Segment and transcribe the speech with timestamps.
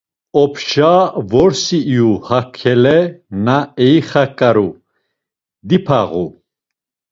[0.41, 0.95] Opşa
[1.31, 2.97] vorsi iyu hakele
[3.45, 4.69] na eixaǩaru,
[5.67, 6.25] dipağu.